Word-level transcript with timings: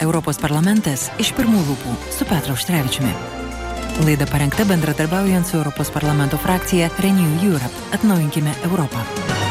Europos 0.00 0.38
parlamentas 0.40 1.10
iš 1.20 1.34
pirmų 1.36 1.60
lūpų 1.68 1.94
su 2.16 2.26
Petru 2.28 2.56
Auštrevičiumi. 2.56 3.12
Laida 4.06 4.24
parengta 4.30 4.64
bendradarbiaujant 4.64 5.46
su 5.46 5.58
Europos 5.60 5.92
parlamento 5.92 6.40
frakcija 6.40 6.88
Renew 7.04 7.36
Europe. 7.44 7.88
Atnaujinkime 7.92 8.56
Europą. 8.64 9.49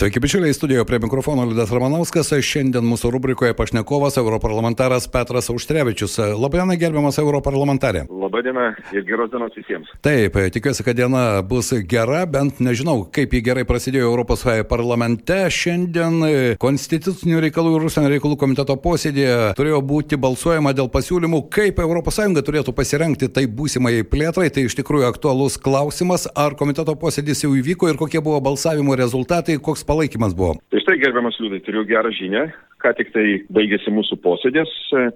Sveiki, 0.00 0.20
bičiuliai, 0.20 0.52
studijoje 0.54 0.84
prie 0.84 0.98
mikrofono 0.98 1.42
Liudas 1.44 1.68
Ramanauskas. 1.76 2.30
Šiandien 2.32 2.86
mūsų 2.88 3.10
rubrikoje 3.12 3.52
pašnekovas 3.52 4.14
europarlamentaras 4.16 5.04
Petras 5.12 5.50
Auštrevičius. 5.52 6.14
Labadiena, 6.40 6.72
gerbiamas 6.80 7.18
europarlamentarė. 7.20 8.06
Labadiena 8.08 8.70
ir 8.96 9.04
geros 9.04 9.28
dienos 9.28 9.52
visiems. 9.52 9.90
Taip, 10.00 10.38
tikiuosi, 10.54 10.86
kad 10.86 10.96
diena 10.96 11.42
bus 11.44 11.68
gera, 11.84 12.22
bent 12.24 12.62
nežinau, 12.64 13.02
kaip 13.12 13.34
ji 13.36 13.42
gerai 13.44 13.66
prasidėjo 13.68 14.06
Europos 14.08 14.46
parlamente. 14.70 15.36
Šiandien 15.52 16.56
Konstitucinių 16.64 17.44
reikalų 17.44 17.74
ir 17.76 17.86
užsienio 17.90 18.14
reikalų 18.14 18.40
komiteto 18.40 18.78
posėdėje 18.80 19.52
turėjo 19.60 19.82
būti 19.84 20.16
balsuojama 20.16 20.72
dėl 20.72 20.88
pasiūlymų, 20.96 21.42
kaip 21.52 21.84
ES 21.84 22.40
turėtų 22.48 22.72
pasirengti 22.72 23.28
tai 23.28 23.44
būsimai 23.44 24.00
plėtrai. 24.08 24.48
Tai 24.48 24.64
iš 24.64 24.80
tikrųjų 24.80 25.10
aktualus 25.12 25.60
klausimas, 25.60 26.24
ar 26.32 26.56
komiteto 26.56 26.96
posėdis 26.96 27.44
jau 27.44 27.52
įvyko 27.52 27.92
ir 27.92 28.00
kokie 28.00 28.24
buvo 28.24 28.40
balsavimo 28.48 28.96
rezultatai, 28.96 29.60
koks 29.60 29.84
palaikymas 29.90 30.36
buvo? 30.38 30.56
Tai 30.70 30.82
štai, 30.84 30.98
gerbiamas 31.02 31.38
Liūdai, 31.42 31.62
turiu 31.66 31.84
gerą 31.88 32.12
žinią. 32.14 32.46
Ką 32.80 32.92
tik 32.96 33.12
tai 33.14 33.24
baigėsi 33.52 33.92
mūsų 33.92 34.16
posėdės, 34.24 34.70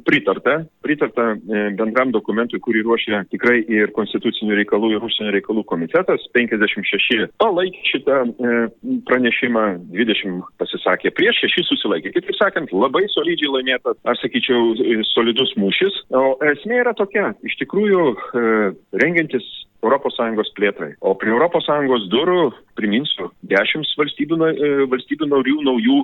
pritarta, 0.04 0.58
pritarta 0.84 1.30
e, 1.34 1.62
bendram 1.78 2.12
dokumentui, 2.14 2.60
kurį 2.64 2.84
ruošia 2.84 3.22
tikrai 3.32 3.62
ir 3.72 3.92
Konstitucinių 3.96 4.58
reikalų 4.60 4.92
ir 4.94 5.06
užsienio 5.06 5.32
reikalų 5.36 5.64
komitetas. 5.70 6.26
56 6.36 7.30
palaikė 7.40 7.82
šitą 7.88 8.20
e, 8.28 8.60
pranešimą, 9.08 9.64
20 9.96 10.44
pasisakė 10.60 11.14
prieš, 11.16 11.42
6 11.48 11.68
susilaikė. 11.72 12.14
Kitaip 12.18 12.38
sakant, 12.40 12.72
labai 12.76 13.06
solidžiai 13.14 13.52
laimėtas, 13.56 14.00
aš 14.12 14.24
sakyčiau, 14.26 14.74
solidus 15.14 15.54
mūšis. 15.60 16.04
O 16.14 16.34
esmė 16.52 16.82
yra 16.84 16.94
tokia, 16.98 17.32
iš 17.46 17.56
tikrųjų, 17.64 18.08
e, 18.12 18.56
rengiantis 19.00 19.48
ES 19.84 20.52
plėtrai. 20.56 20.94
O 21.00 21.14
prie 21.14 21.32
ES 21.34 22.08
durų, 22.08 22.52
priminsiu, 22.78 23.30
dešimt 23.42 23.86
valstybių, 23.98 24.36
e, 24.48 24.70
valstybių 24.88 25.28
narių 25.28 25.56
naujų 25.68 25.98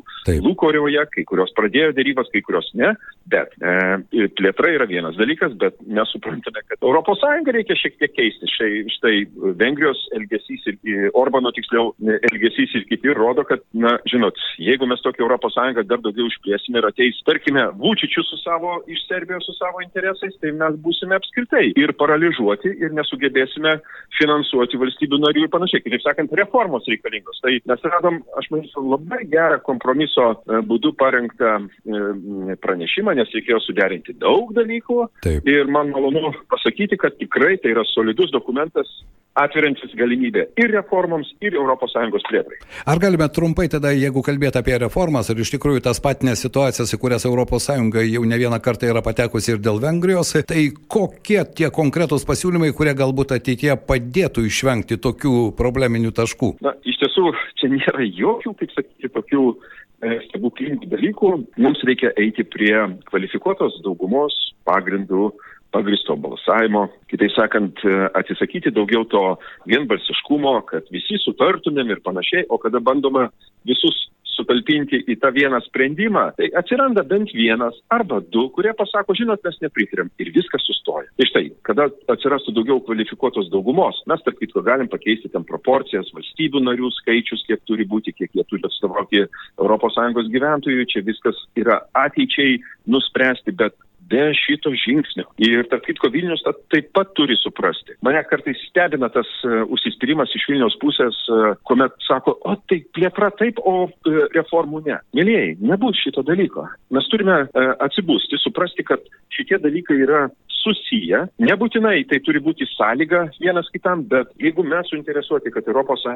lūkorioje, 0.45 1.07
kai 1.15 1.25
kurios 1.25 1.50
pradėjo 1.57 1.93
dėrybas, 1.97 2.31
kai 2.33 2.43
kurios 2.47 2.69
ne, 2.79 2.93
bet 3.31 3.53
e, 3.61 4.29
plėtra 4.39 4.73
yra 4.75 4.87
vienas 4.91 5.19
dalykas, 5.19 5.55
bet 5.61 5.79
mes 5.87 6.11
suprantame, 6.15 6.63
kad 6.69 6.81
ES 6.81 7.53
reikia 7.57 7.77
šiek 7.79 7.99
tiek 8.01 8.15
keisti. 8.17 8.49
Štai, 8.55 8.71
štai 8.97 9.15
Vengrijos 9.61 10.01
elgesys 10.17 10.67
ir 10.71 11.11
Orbano 11.19 11.53
tiksliau 11.55 11.93
elgesys 12.31 12.75
ir 12.79 12.87
kiti 12.91 13.15
rodo, 13.17 13.45
kad, 13.49 13.63
na, 13.73 13.97
žinot, 14.11 14.39
jeigu 14.61 14.89
mes 14.91 15.03
tokią 15.05 15.29
ES 15.37 15.87
dar 15.87 16.03
daugiau 16.03 16.29
išplėsime 16.29 16.81
ir 16.81 16.89
ateis, 16.91 17.19
tarkime, 17.27 17.69
Vučičių 17.81 18.25
su 18.27 18.39
savo, 18.43 18.79
iš 18.91 19.03
Serbijos 19.09 19.47
su 19.47 19.55
savo 19.57 19.83
interesais, 19.85 20.37
tai 20.43 20.53
mes 20.57 20.77
būsime 20.85 21.17
apskritai 21.19 21.71
ir 21.79 21.95
paralyžiuoti 21.99 22.73
ir 22.85 22.95
nesugebėsime 22.97 23.77
finansuoti 24.19 24.81
valstybių 24.81 25.21
narių 25.25 25.47
ir 25.47 25.53
panašiai. 25.53 25.83
Kitaip 25.85 26.05
sakant, 26.05 26.35
reformos 26.39 26.87
reikalingos. 26.91 27.41
Tai 27.45 27.55
mes 27.73 27.87
radom, 27.87 28.21
aš 28.41 28.51
manyčiau, 28.55 28.85
labai 28.95 29.23
gerą 29.33 29.61
kompromiso 29.67 30.27
e, 30.35 30.61
būdu 30.71 30.93
parengtą 31.01 31.40
e, 31.41 32.57
pranešimą, 32.65 33.15
nes 33.19 33.33
reikėjo 33.37 33.61
suderinti 33.65 34.17
daug 34.21 34.53
dalykų. 34.57 35.01
Taip. 35.27 35.49
Ir 35.49 35.71
man 35.73 35.93
malonu 35.95 36.35
pasakyti, 36.53 37.01
kad 37.01 37.19
tikrai 37.21 37.57
tai 37.63 37.75
yra 37.75 37.87
solidus 37.95 38.33
dokumentas 38.35 38.91
atveriantis 39.35 39.95
galimybę 39.95 40.47
ir 40.59 40.73
reformoms, 40.75 41.31
ir 41.45 41.55
ES 41.55 42.25
plėtrai. 42.29 42.59
Ar 42.91 42.99
galime 42.99 43.29
trumpai 43.31 43.69
tada, 43.71 43.93
jeigu 43.95 44.23
kalbėti 44.27 44.59
apie 44.59 44.77
reformas 44.83 45.31
ir 45.31 45.41
iš 45.45 45.53
tikrųjų 45.55 45.85
tas 45.87 46.01
patinės 46.03 46.43
situacijas, 46.45 46.95
į 46.95 46.99
kurias 46.99 47.27
ES 47.27 47.69
jau 48.11 48.25
ne 48.27 48.39
vieną 48.39 48.61
kartą 48.63 48.91
yra 48.91 49.03
patekusi 49.07 49.55
ir 49.55 49.63
dėl 49.63 49.81
Vengrijos, 49.83 50.35
tai 50.47 50.71
kokie 50.89 51.45
tie 51.55 51.71
konkretūs 51.71 52.27
pasiūlymai, 52.27 52.73
kurie 52.75 52.95
galbūt 52.95 53.37
ateitie 53.37 53.75
padėtų 53.77 54.47
išvengti 54.49 54.99
tokių 54.99 55.53
probleminių 55.57 56.11
taškų? 56.17 56.57
Na, 56.65 56.75
iš 56.85 56.99
tiesų, 57.03 57.31
čia 57.61 57.71
nėra 57.71 58.03
jokių, 58.05 58.55
kaip 58.59 58.75
sakyti, 58.75 59.13
tokių 59.15 59.45
e, 59.55 59.80
stebuklingų 60.01 60.89
dalykų. 60.91 61.31
Mums 61.61 61.83
reikia 61.89 62.13
eiti 62.21 62.45
prie 62.49 62.75
kvalifikuotos 63.11 63.81
daugumos 63.85 64.35
pagrindų 64.69 65.31
pagristo 65.71 66.17
balsavimo, 66.19 66.89
kitaip 67.11 67.31
sakant, 67.37 67.83
atsisakyti 68.19 68.73
daugiau 68.75 69.05
to 69.07 69.23
vienbalsiškumo, 69.71 70.57
kad 70.71 70.89
visi 70.91 71.21
sutartumėm 71.23 71.93
ir 71.95 72.01
panašiai, 72.03 72.49
o 72.51 72.59
kada 72.59 72.81
bandoma 72.83 73.29
visus 73.69 74.09
sutalpinti 74.35 75.03
į 75.11 75.17
tą 75.23 75.33
vieną 75.35 75.61
sprendimą, 75.67 76.31
tai 76.39 76.51
atsiranda 76.59 77.05
bent 77.07 77.33
vienas 77.37 77.77
arba 77.93 78.21
du, 78.33 78.47
kurie 78.55 78.73
pasako, 78.79 79.17
žinot, 79.19 79.43
mes 79.47 79.59
nepritariam 79.65 80.11
ir 80.23 80.33
viskas 80.35 80.65
sustoja. 80.67 81.09
Tai 81.19 81.29
štai, 81.31 81.45
kada 81.67 81.89
atsirastų 82.13 82.55
daugiau 82.57 82.81
kvalifikuotos 82.87 83.51
daugumos, 83.53 84.01
mes 84.11 84.25
tarp 84.27 84.41
kitko 84.41 84.65
galim 84.67 84.91
pakeisti 84.93 85.31
ten 85.33 85.47
proporcijas, 85.49 86.13
valstybių 86.17 86.65
narių 86.67 86.93
skaičius, 87.01 87.45
kiek 87.49 87.63
turi 87.69 87.87
būti, 87.89 88.15
kiek 88.17 88.33
jie 88.37 88.47
turi 88.49 88.67
atstovauti 88.69 89.25
ES 89.27 90.33
gyventojų, 90.35 90.89
čia 90.91 91.05
viskas 91.07 91.39
yra 91.59 91.81
ateičiai 91.97 92.59
nuspręsti, 92.91 93.55
bet 93.57 93.77
be 94.11 94.31
šito 94.37 94.73
žingsnio. 94.85 95.27
Ir 95.43 95.69
tarp 95.71 95.87
kitko 95.87 96.11
Vilnius 96.13 96.43
tą 96.47 96.55
taip 96.73 96.91
pat 96.97 97.13
turi 97.19 97.37
suprasti. 97.41 97.97
Mane 98.07 98.23
kartais 98.31 98.59
stebina 98.69 99.11
tas 99.13 99.29
uh, 99.47 99.63
užsispyrimas 99.71 100.35
iš 100.37 100.49
Vilniaus 100.51 100.77
pusės, 100.83 101.19
uh, 101.31 101.55
kuomet 101.69 101.95
sako, 102.07 102.37
o 102.47 102.57
tai 102.71 102.83
plėtra 102.97 103.31
taip, 103.41 103.63
o 103.63 103.77
uh, 103.87 104.21
reformų 104.37 104.85
ne. 104.89 105.01
Mėlyjei, 105.17 105.57
nebus 105.73 106.01
šito 106.03 106.25
dalyko. 106.27 106.67
Mes 106.95 107.09
turime 107.13 107.43
uh, 107.47 107.73
atsibūsti, 107.87 108.41
suprasti, 108.43 108.87
kad 108.87 109.05
šitie 109.35 109.61
dalykai 109.63 110.01
yra 110.05 110.27
susiję. 110.61 111.25
Nebūtinai 111.43 112.05
tai 112.11 112.21
turi 112.25 112.43
būti 112.45 112.67
sąlyga 112.71 113.27
vienas 113.41 113.69
kitam, 113.75 114.05
bet 114.11 114.31
jeigu 114.41 114.65
mes 114.67 114.89
suinteresuoti, 114.91 115.53
kad 115.55 115.69
ES 115.71 116.07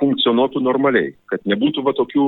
funkcionuotų 0.00 0.62
normaliai, 0.64 1.14
kad 1.30 1.44
nebūtų 1.48 1.84
va 1.86 1.94
tokių, 1.96 2.26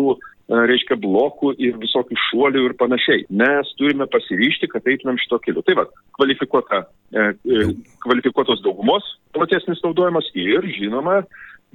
reiškia, 0.70 0.98
blokų 1.02 1.54
ir 1.60 1.76
visokių 1.80 2.16
šuolių 2.28 2.64
ir 2.68 2.76
panašiai, 2.80 3.26
mes 3.30 3.74
turime 3.80 4.08
pasiryšti, 4.10 4.70
kad 4.72 4.86
eitumėm 4.88 5.20
šito 5.20 5.40
keliu. 5.44 5.64
Tai 5.66 5.76
va, 5.82 5.86
kvalifikuota, 6.18 6.84
e, 7.12 7.28
e, 7.34 7.68
kvalifikuotos 8.04 8.64
daugumos 8.64 9.04
platesnis 9.36 9.84
naudojimas 9.84 10.30
ir, 10.34 10.66
žinoma, 10.78 11.22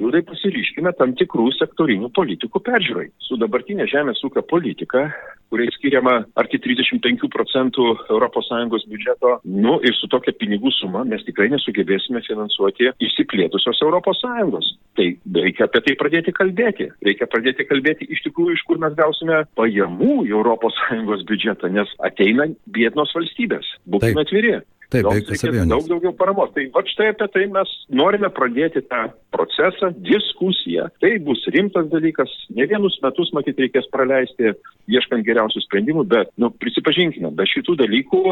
Liūdai 0.01 0.23
pasiryškime 0.25 0.89
tam 0.97 1.11
tikrų 1.19 1.51
sektorinių 1.53 2.07
politikų 2.17 2.61
peržiūrai. 2.65 3.11
Su 3.21 3.37
dabartinė 3.37 3.85
žemės 3.91 4.23
ūkio 4.25 4.41
politika, 4.49 5.03
kuriai 5.53 5.73
skiriama 5.75 6.15
arti 6.39 6.57
35 6.57 7.29
procentų 7.33 7.85
ES 8.09 8.87
biudžeto, 8.89 9.35
nu 9.45 9.77
ir 9.85 9.93
su 9.99 10.09
tokia 10.09 10.33
pinigų 10.39 10.73
suma 10.79 11.03
mes 11.05 11.21
tikrai 11.27 11.51
nesugebėsime 11.53 12.23
finansuoti 12.25 12.89
išsiplėtusios 12.97 13.81
ES. 13.85 14.71
Tai 14.97 15.07
reikia 15.37 15.67
apie 15.67 15.81
tai 15.85 15.95
pradėti 15.97 16.33
kalbėti. 16.33 16.89
Reikia 17.05 17.29
pradėti 17.29 17.65
kalbėti 17.69 18.09
iš 18.13 18.25
tikrųjų, 18.27 18.57
iš 18.57 18.65
kur 18.67 18.81
mes 18.81 18.93
gausime 18.97 19.43
pajamų 19.57 20.23
į 20.29 20.41
ES 20.41 21.25
biudžetą, 21.29 21.69
nes 21.73 21.89
ateina 22.09 22.49
biednos 22.65 23.13
valstybės. 23.15 23.75
Būkime 23.89 24.25
atviri. 24.25 24.61
Taip, 24.93 25.09
jokios 25.09 25.43
abejonės. 25.47 25.71
Daug 25.73 25.89
daugiau 25.89 26.13
paramos. 26.17 26.51
Tai 26.55 26.65
va 26.75 26.83
štai 26.87 27.09
apie 27.13 27.27
tai 27.33 27.45
mes 27.51 27.73
norime 28.01 28.29
pradėti 28.33 28.83
tą 28.89 29.03
procesą, 29.33 29.89
diskusiją. 30.05 30.87
Tai 31.01 31.11
bus 31.25 31.41
rimtas 31.55 31.89
dalykas. 31.91 32.31
Ne 32.53 32.67
vienus 32.69 32.99
metus, 33.03 33.31
matyt, 33.35 33.59
reikės 33.63 33.89
praleisti 33.93 34.53
ieškant 34.93 35.25
geriausių 35.25 35.63
sprendimų, 35.65 36.05
bet, 36.11 36.31
nu, 36.41 36.51
prisipažinkime, 36.61 37.31
be 37.35 37.47
šitų 37.49 37.77
dalykų 37.83 38.23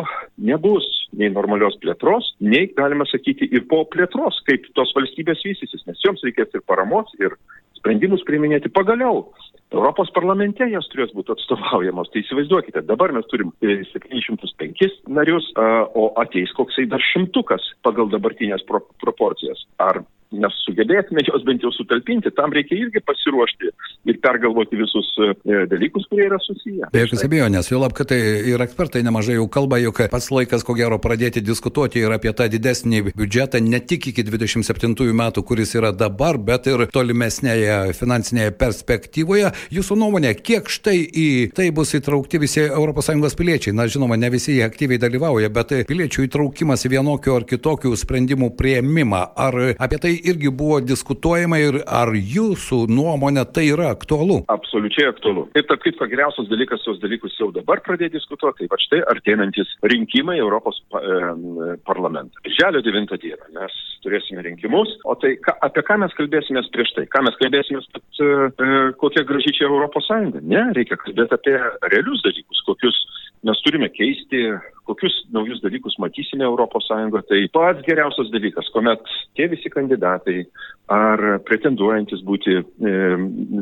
nebus 0.49 0.87
nei 1.17 1.31
normalios 1.31 1.75
plėtros, 1.83 2.33
nei, 2.43 2.69
galima 2.77 3.07
sakyti, 3.09 3.49
ir 3.51 3.65
po 3.71 3.83
plėtros, 3.91 4.39
kaip 4.47 4.67
tos 4.77 4.93
valstybės 4.95 5.43
vystysis, 5.47 5.83
nes 5.87 5.99
joms 6.05 6.23
reikės 6.27 6.53
ir 6.55 6.63
paramos, 6.67 7.11
ir 7.19 7.35
sprendimus 7.81 8.23
priiminėti 8.27 8.71
pagaliau. 8.73 9.25
Europos 9.71 10.11
parlamente 10.13 10.65
jos 10.67 10.87
turės 10.91 11.13
būti 11.15 11.33
atstovaujamos. 11.33 12.09
Tai 12.11 12.21
įsivaizduokite, 12.21 12.83
dabar 12.87 13.13
mes 13.15 13.27
turim 13.31 13.53
705 13.63 14.83
e, 14.85 14.89
narius, 15.15 15.47
o 15.95 16.09
ateis 16.21 16.51
koksai 16.57 16.87
dar 16.91 17.03
šimtukas 17.11 17.65
pagal 17.85 18.11
dabartinės 18.11 18.65
pro 18.67 18.83
proporcijas. 19.03 19.63
Ar 19.79 20.03
mes 20.31 20.55
sugebėsime 20.65 21.23
juos 21.27 21.43
bent 21.47 21.63
jau 21.63 21.71
sutalpinti, 21.75 22.31
tam 22.35 22.53
reikia 22.55 22.77
irgi 22.85 23.01
pasiruošti 23.03 23.71
ir 24.09 24.19
pergalvoti 24.23 24.79
visus 24.79 25.09
e, 25.19 25.63
dalykus, 25.69 26.07
kurie 26.09 26.27
yra 26.29 26.39
susiję. 26.41 26.89
Be 26.93 27.03
jokios 27.03 27.25
abejonės, 27.27 27.69
jau 27.71 27.81
lab, 27.81 27.93
kad 27.97 28.09
tai 28.11 28.19
ir 28.51 28.63
ekspertai 28.63 29.03
nemažai 29.05 29.37
jau 29.37 29.47
kalba, 29.51 29.79
jog 29.81 29.99
pats 30.11 30.29
laikas, 30.33 30.65
ko 30.67 30.75
gero, 30.77 30.97
pradėti 31.03 31.43
diskutuoti 31.45 32.01
ir 32.01 32.15
apie 32.15 32.33
tą 32.37 32.47
didesnį 32.51 33.03
biudžetą 33.11 33.61
ne 33.65 33.81
tik 33.83 34.11
iki 34.11 34.25
27 34.27 35.11
metų, 35.21 35.43
kuris 35.47 35.75
yra 35.77 35.91
dabar, 35.95 36.39
bet 36.39 36.69
ir 36.71 36.87
tolimesnėje 36.93 37.95
finansinėje 37.97 38.55
perspektyvoje. 38.61 39.51
Jūsų 39.75 39.99
nuomonė, 39.99 40.33
kiek 40.39 40.69
štai 40.71 40.97
į 41.01 41.27
tai 41.57 41.69
bus 41.75 41.93
įtraukti 41.97 42.41
visi 42.41 42.65
ES 42.71 43.37
piliečiai? 43.37 43.75
Na, 43.75 43.87
žinoma, 43.91 44.17
ne 44.19 44.31
visi 44.33 44.55
jie 44.55 44.65
aktyviai 44.65 44.99
dalyvauja, 45.01 45.51
bet 45.53 45.75
piliečių 45.89 46.25
įtraukimas 46.27 46.85
į 46.87 46.93
vienokių 46.95 47.35
ar 47.35 47.45
kitokių 47.49 47.93
sprendimų 47.99 48.51
prieimimą. 48.57 49.21
Ar 49.41 49.57
apie 49.77 49.99
tai 50.01 50.15
irgi 50.29 50.51
buvo 50.61 50.79
diskutuojama 50.83 51.59
ir 51.61 51.79
ar 51.87 52.13
jūsų 52.15 52.83
nuomonė 52.91 53.45
tai 53.55 53.67
yra 53.73 53.91
aktualu? 53.95 54.41
Absoliučiai 54.51 55.09
aktualu. 55.11 55.47
Ir 55.57 55.65
tarp 55.69 55.83
kitko 55.85 56.07
geriausias 56.11 56.49
dalykas 56.51 56.83
tuos 56.85 56.99
dalykus 57.03 57.37
jau 57.39 57.51
dabar 57.55 57.81
pradėti 57.85 58.19
diskutuoti, 58.19 58.63
tai 58.63 58.71
va 58.71 58.79
štai 58.81 59.01
arteinantis 59.13 59.71
rinkimai 59.93 60.37
Europos 60.41 60.81
e, 60.81 61.77
parlamentą. 61.87 62.43
Želio 62.59 62.83
9 62.85 63.17
dieną 63.21 63.51
mes 63.57 63.79
turėsime 64.05 64.43
rinkimus, 64.45 64.93
o 65.05 65.15
tai 65.21 65.35
ka, 65.45 65.55
apie 65.65 65.83
ką 65.87 65.99
mes 66.03 66.13
kalbėsime 66.17 66.63
prieš 66.73 66.93
tai? 66.97 67.07
Ką 67.11 67.23
mes 67.27 67.37
kalbėsime, 67.41 67.83
kad 67.93 68.21
e, 68.21 68.29
e, 68.67 68.79
kokia 69.01 69.25
graži 69.27 69.55
čia 69.57 69.69
Europos 69.69 70.07
Sąjunga? 70.09 70.41
Ne, 70.41 70.67
reikia 70.77 70.97
kalbėti 71.01 71.37
apie 71.37 71.57
realius 71.93 72.23
dalykus, 72.25 72.63
kokius 72.67 73.01
mes 73.47 73.61
turime 73.65 73.89
keisti, 73.93 74.43
kokius 74.89 75.15
naujus 75.33 75.61
dalykus 75.63 75.97
matysime 75.99 76.45
Sąjungoje. 76.87 77.23
Tai 77.29 77.41
pats 77.53 77.85
geriausias 77.87 78.31
dalykas, 78.33 78.69
kuomet 78.73 79.01
tie 79.35 79.47
visi 79.51 79.69
kandidatai 79.69 80.45
ar 80.91 81.39
pretenduojantis 81.47 82.23
būti 82.27 82.57
e, 82.59 82.63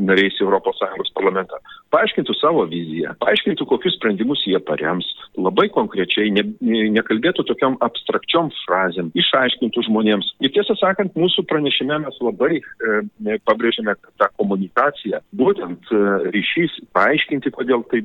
nariais 0.10 0.40
Sąjungos 0.80 1.14
parlamentą 1.16 1.62
paaiškintų 1.94 2.36
savo 2.38 2.64
viziją, 2.70 3.14
paaiškintų, 3.22 3.66
kokius 3.70 3.96
sprendimus 3.98 4.42
jie 4.48 4.60
parems, 4.66 5.08
labai 5.40 5.68
konkrečiai, 5.74 6.32
ne, 6.34 6.46
ne, 6.62 6.84
nekalbėtų 6.96 7.46
tokiam 7.50 7.78
abstrakčiom 7.86 8.52
frazėm, 8.64 9.12
išaiškintų 9.18 9.86
žmonėms. 9.90 10.32
Ir 10.46 10.54
tiesą 10.56 10.78
sakant, 10.80 11.16
mūsų 11.20 11.46
pranešime 11.50 12.00
mes 12.06 12.20
labai 12.24 12.60
e, 12.60 13.40
pabrėžiame 13.50 13.96
tą 14.22 14.30
komunikaciją, 14.40 15.22
būtent 15.40 15.90
e, 15.94 16.04
ryšys, 16.36 16.78
paaiškinti, 16.98 17.54
kodėl 17.58 17.86
tai 17.90 18.04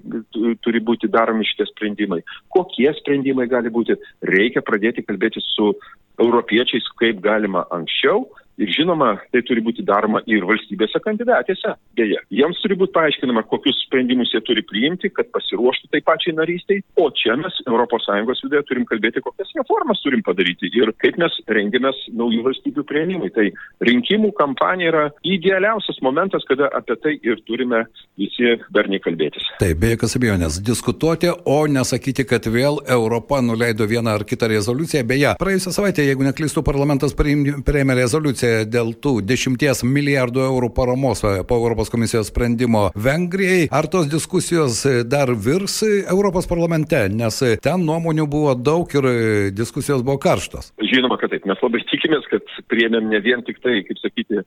turi 0.64 0.82
būti 0.84 1.10
daromi 1.12 1.46
šitie 1.48 1.63
sprendimai, 1.70 2.20
kokie 2.54 2.90
sprendimai 3.00 3.46
gali 3.50 3.72
būti, 3.72 3.96
reikia 4.30 4.62
pradėti 4.64 5.04
kalbėti 5.06 5.42
su 5.44 5.72
europiečiais 6.20 6.86
kaip 7.00 7.20
galima 7.24 7.64
anksčiau 7.74 8.26
Ir 8.60 8.70
žinoma, 8.70 9.16
tai 9.34 9.42
turi 9.42 9.62
būti 9.64 9.82
daroma 9.86 10.20
ir 10.30 10.44
valstybėse 10.46 11.00
kandidatėse. 11.02 11.74
Deja, 11.98 12.20
jiems 12.30 12.60
turi 12.62 12.76
būti 12.78 12.94
paaiškinama, 12.94 13.42
kokius 13.50 13.80
sprendimus 13.88 14.30
jie 14.30 14.40
turi 14.46 14.62
priimti, 14.62 15.10
kad 15.10 15.26
pasiruoštų 15.34 15.90
tai 15.90 16.00
pačiai 16.06 16.36
narystiai. 16.38 16.84
O 17.02 17.08
čia 17.10 17.34
mes 17.40 17.56
ES 17.64 18.42
viduje 18.44 18.62
turim 18.68 18.86
kalbėti, 18.86 19.22
kokias 19.24 19.50
reformas 19.58 20.02
turim 20.04 20.22
padaryti 20.22 20.70
ir 20.70 20.92
kaip 21.02 21.18
mes 21.18 21.34
rengiamės 21.50 21.98
naujų 22.14 22.44
valstybių 22.46 22.84
prieimimui. 22.86 23.32
Tai 23.34 23.48
rinkimų 23.88 24.30
kampanija 24.38 24.92
yra 24.92 25.04
idealiausias 25.26 25.98
momentas, 26.04 26.46
kada 26.46 26.70
apie 26.78 26.96
tai 27.02 27.16
ir 27.26 27.42
turime 27.48 27.84
visi 28.20 28.54
darniai 28.74 29.02
kalbėtis. 29.02 29.50
Taip, 29.58 29.80
be 29.82 29.94
jokios 29.94 30.14
abejonės, 30.20 30.60
diskutuoti, 30.62 31.32
o 31.50 31.58
nesakyti, 31.66 32.26
kad 32.28 32.46
vėl 32.46 32.78
Europa 32.86 33.42
nuleido 33.42 33.88
vieną 33.90 34.14
ar 34.14 34.26
kitą 34.28 34.52
rezoliuciją. 34.54 35.02
Beje, 35.10 35.34
praėjusią 35.42 35.74
savaitę, 35.74 36.06
jeigu 36.06 36.26
neklystu, 36.26 36.62
parlamentas 36.66 37.16
priėmė 37.18 37.98
rezoliuciją 37.98 38.43
rezoliucija 38.44 38.64
dėl 38.68 38.92
tų 39.00 39.22
10 39.24 39.84
milijardų 39.84 40.44
eurų 40.44 40.70
paramos 40.74 41.22
e, 41.24 41.44
po 41.46 41.56
Europos 41.56 41.90
komisijos 41.90 42.28
sprendimo 42.28 42.90
Vengrijai. 42.94 43.68
Ar 43.70 43.86
tos 43.86 44.08
diskusijos 44.08 44.84
e, 44.86 45.04
dar 45.04 45.28
virs 45.34 45.82
Europos 45.82 46.46
parlamente, 46.46 47.08
nes 47.08 47.40
e, 47.42 47.56
ten 47.56 47.84
nuomonių 47.84 48.26
buvo 48.26 48.54
daug 48.54 48.88
ir 48.94 49.50
diskusijos 49.52 50.02
buvo 50.02 50.18
karštos? 50.18 50.72
Žinoma, 50.80 51.18
kad 51.18 51.30
taip. 51.32 51.46
Mes 51.46 51.60
labai 51.62 51.82
tikimės, 51.90 52.26
kad 52.30 52.44
priėmėm 52.68 53.08
ne 53.10 53.20
vien 53.20 53.42
tik 53.44 53.60
tai, 53.62 53.82
kaip 53.86 53.98
sakyti, 54.00 54.44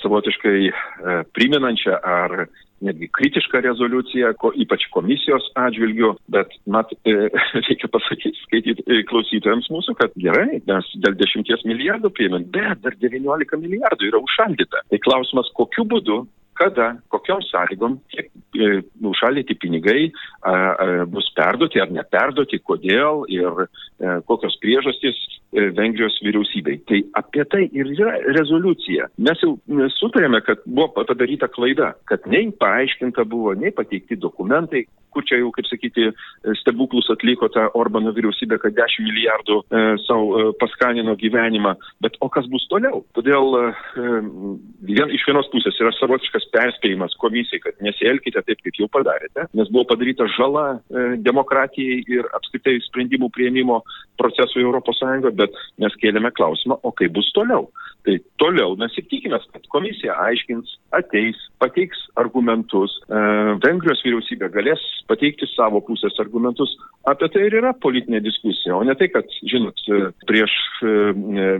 savotiškai 0.00 0.70
priminančią 1.36 1.98
ar 2.00 2.46
netgi 2.84 3.08
kritišką 3.18 3.62
rezoliuciją, 3.64 4.32
ko, 4.40 4.52
ypač 4.64 4.86
komisijos 4.94 5.48
atžvilgių, 5.58 6.12
bet 6.32 6.52
mat, 6.68 6.92
e, 7.08 7.14
reikia 7.66 7.90
pasakyti, 7.92 8.36
skaityti 8.44 8.86
e, 8.86 9.02
klausytojams 9.08 9.70
mūsų, 9.72 9.96
kad 10.00 10.16
gerai, 10.20 10.60
mes 10.68 10.90
dėl 11.04 11.18
10 11.22 11.68
milijardų 11.68 12.12
priėmėm, 12.16 12.48
bet 12.54 12.82
dar 12.84 12.98
19 13.02 13.62
milijardų 13.62 14.10
yra 14.10 14.22
užšaldyta. 14.22 14.84
Tai 14.90 15.02
klausimas, 15.06 15.52
kokiu 15.56 15.86
būdu 15.88 16.24
kada, 16.56 16.96
kokiom 17.12 17.42
sąlygom 17.44 17.98
tie 18.12 18.24
e, 18.24 18.80
užšaldyti 19.04 19.58
pinigai 19.60 20.08
a, 20.08 20.52
a, 20.52 20.86
bus 21.10 21.28
perduoti 21.36 21.82
ar 21.82 21.92
neperduoti, 21.92 22.62
kodėl 22.64 23.26
ir 23.32 23.66
e, 23.66 23.68
kokios 24.28 24.56
priežastys 24.62 25.18
Vengrijos 25.52 26.18
vyriausybei. 26.24 26.80
Tai 26.88 27.00
apie 27.20 27.44
tai 27.48 27.62
ir 27.72 27.88
yra 27.94 28.16
rezoliucija. 28.36 29.08
Mes 29.22 29.40
jau 29.44 29.54
sutarėme, 29.96 30.42
kad 30.44 30.64
buvo 30.66 30.90
padaryta 30.96 31.48
klaida, 31.52 31.94
kad 32.10 32.26
nei 32.30 32.50
paaiškinta 32.60 33.24
buvo, 33.30 33.54
nei 33.56 33.72
pateikti 33.74 34.18
dokumentai, 34.20 34.84
kur 35.16 35.24
čia 35.24 35.40
jau, 35.40 35.50
kaip 35.54 35.68
sakyti, 35.70 36.10
stebuklus 36.60 37.08
atliko 37.14 37.48
ta 37.52 37.70
Orbano 37.78 38.12
vyriausybė, 38.16 38.58
kad 38.60 38.76
10 38.76 39.06
milijardų 39.06 39.58
e, 39.62 39.82
savo 40.04 40.26
e, 40.36 40.48
paskanino 40.60 41.16
gyvenimą. 41.16 41.72
Bet 42.04 42.18
o 42.20 42.28
kas 42.32 42.48
bus 42.52 42.66
toliau? 42.68 43.00
Todėl 43.16 43.56
e, 43.62 43.64
vien, 44.90 45.12
iš 45.16 45.24
vienos 45.28 45.48
pusės 45.54 45.80
yra 45.80 45.94
savotiškas 45.96 46.50
perspėjimas 46.52 47.16
komisijai, 47.22 47.62
kad 47.64 47.80
nesielkite 47.86 48.44
taip, 48.44 48.60
kaip 48.66 48.82
jau 48.82 48.90
padarėte, 48.92 49.48
nes 49.56 49.72
buvo 49.72 49.86
padaryta 49.94 50.28
žala 50.36 50.66
e, 50.76 51.06
demokratijai 51.24 52.02
ir 52.18 52.28
apskritai 52.36 52.76
sprendimų 52.90 53.32
prieimimo 53.32 53.80
procesui 54.20 54.66
ES, 54.66 55.02
bet 55.38 55.56
mes 55.82 55.94
kėlėme 56.02 56.32
klausimą, 56.36 56.80
o 56.82 56.92
kaip 56.96 57.14
bus 57.16 57.30
toliau. 57.36 57.68
Tai 58.06 58.14
toliau 58.38 58.76
mes 58.78 58.94
ir 59.00 59.06
tikimės, 59.10 59.46
kad 59.50 59.64
komisija 59.72 60.14
aiškins, 60.28 60.76
ateis, 60.94 61.38
pateiks 61.58 62.04
argumentus, 62.22 62.92
e, 63.10 63.22
Vengrijos 63.64 64.04
vyriausybė 64.06 64.52
galės 64.54 64.82
pateikti 65.10 65.48
savo 65.56 65.80
pusės 65.82 66.14
argumentus. 66.22 66.76
Apie 67.10 67.26
tai 67.34 67.48
ir 67.48 67.58
yra 67.58 67.72
politinė 67.82 68.20
diskusija, 68.22 68.76
o 68.78 68.84
ne 68.86 68.94
tai, 68.98 69.08
kad, 69.10 69.26
žinot, 69.50 69.82
e, 69.90 70.00
prieš 70.30 70.54
e, 70.86 70.94
e, 71.42 71.50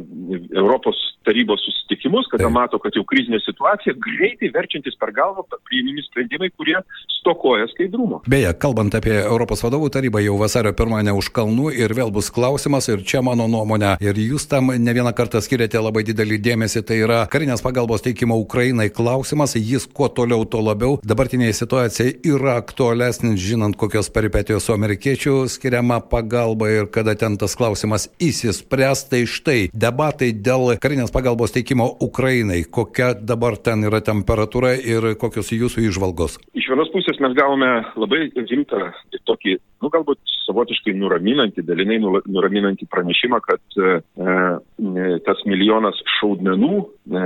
Europos 0.55 1.01
tarybos 1.27 1.63
susitikimus, 1.67 2.29
kada 2.31 2.47
mato, 2.53 2.79
kad 2.83 2.95
jau 2.95 3.03
krizinė 3.11 3.41
situacija, 3.43 3.97
greitai 4.07 4.53
verčiantis 4.55 4.95
per 5.01 5.11
galvą 5.17 5.43
priimimi 5.67 6.05
sprendimai, 6.07 6.53
kurie 6.55 6.79
stokoja 7.19 7.67
skaidrumo. 7.73 8.23
Beje, 8.31 8.53
kalbant 8.63 8.95
apie 8.95 9.17
Europos 9.19 9.65
vadovų 9.67 9.91
tarybą, 9.97 10.23
jau 10.23 10.39
vasario 10.39 10.71
pirmąją 10.79 11.17
už 11.19 11.33
kalnų 11.35 11.73
ir 11.75 11.95
vėl 11.99 12.13
bus 12.15 12.31
klausimas 12.31 12.87
ir 12.93 13.03
čia 13.03 13.25
mano 13.27 13.49
nuomonė, 13.51 13.66
ir 14.01 14.19
jūs 14.21 14.47
tam 14.51 14.71
ne 14.71 14.93
vieną 14.95 15.13
kartą 15.17 15.41
skiriate 15.43 15.81
labai 15.83 16.05
didelį 16.07 16.39
dėmesį, 16.45 16.83
tai 16.87 17.01
yra 17.03 17.19
karinės 17.31 17.65
pagalbos 17.65 18.05
teikimo 18.05 18.39
Ukrainai 18.39 18.89
klausimas, 18.95 19.57
jis 19.59 19.87
kuo 19.87 20.09
toliau, 20.09 20.45
tuo 20.45 20.63
labiau. 20.63 20.99
Dabartinėje 21.07 21.57
situacijoje 21.61 22.15
yra 22.31 22.57
aktualesnis, 22.61 23.41
žinant, 23.43 23.77
kokios 23.79 24.11
peripetijos 24.15 24.67
su 24.67 24.75
amerikiečių 24.77 25.35
skiriama 25.51 26.01
pagalba 26.11 26.71
ir 26.73 26.91
kada 26.93 27.17
ten 27.19 27.39
tas 27.41 27.57
klausimas 27.59 28.09
įsispręs, 28.23 29.07
tai 29.11 29.25
štai 29.31 29.59
debatai 29.75 30.33
dėl 30.33 30.77
karinės 30.83 31.15
pagalbos 31.15 31.55
teikimo 31.57 31.89
Ukrainai, 32.07 32.63
kokia 32.65 33.13
dabar 33.15 33.59
ten 33.59 33.87
yra 33.89 34.03
temperatūra 34.05 34.77
ir 34.79 35.13
kokios 35.21 35.53
jūsų 35.55 35.89
išvalgos? 35.91 36.39
Iš 36.57 36.71
vienos 36.73 36.91
pusės 36.95 37.21
mes 37.23 37.35
gavome 37.39 37.71
labai 37.97 38.27
rimtą 38.37 38.91
ir 39.15 39.23
tokį, 39.29 39.59
nu 39.83 39.93
galbūt 39.93 40.21
savotiškai 40.47 40.95
nuraminantį, 40.97 41.65
dalinai 41.67 41.99
nuraminantį 42.01 42.89
pranešimą, 42.91 43.41
kad 43.45 43.56
e, 43.77 43.95
e, 44.17 45.07
tas 45.27 45.41
milijonas 45.49 45.99
šaudmenų, 46.19 46.75
e, 46.83 47.23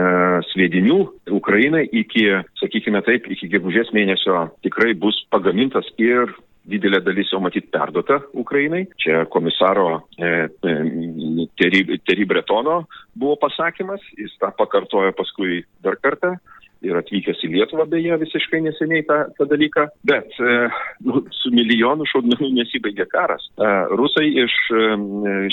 sviedinių 0.50 1.00
Ukrainai 1.38 1.86
iki, 2.02 2.26
sakykime 2.60 3.02
taip, 3.06 3.26
iki 3.30 3.50
gegužės 3.52 3.92
mėnesio 3.96 4.48
tikrai 4.66 4.94
bus 4.98 5.18
pagamintas 5.32 5.88
ir 5.98 6.32
didelė 6.70 7.00
dalis 7.04 7.30
jau 7.32 7.40
matyt 7.42 7.70
perduota 7.72 8.20
Ukrainai. 8.36 8.84
Čia 9.00 9.24
komisaro 9.32 10.02
e, 10.18 10.30
e, 10.48 10.74
Terry 11.58 12.26
Bretono 12.28 12.82
buvo 13.18 13.36
pasakymas, 13.40 14.04
jis 14.18 14.34
tą 14.40 14.52
pakartojo 14.58 15.14
paskui 15.18 15.62
dar 15.84 15.98
kartą 16.02 16.36
ir 16.86 16.96
atvykęs 17.00 17.42
į 17.44 17.50
Lietuvą 17.54 17.86
beje 17.90 18.16
visiškai 18.22 18.60
neseniai 18.64 19.04
tą, 19.08 19.18
tą 19.36 19.46
dalyką, 19.50 19.86
bet 20.08 20.36
e, 20.40 20.56
nu, 21.06 21.22
su 21.36 21.52
milijonu 21.54 22.06
šaudmenų 22.08 22.50
nesibaigė 22.56 23.06
karas. 23.12 23.44
E, 23.60 23.70
rusai 24.00 24.28
iš 24.44 24.56
e, 24.72 24.86